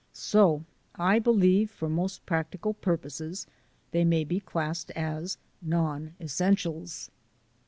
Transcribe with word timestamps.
So 0.13 0.63
I 0.95 1.19
be 1.19 1.29
lieve 1.29 1.69
for 1.69 1.87
most 1.87 2.25
practical 2.25 2.73
purposes 2.73 3.45
they 3.91 4.03
may 4.03 4.23
be 4.23 4.39
classed 4.39 4.89
as 4.95 5.37
non 5.61 6.15
essentials. 6.19 7.11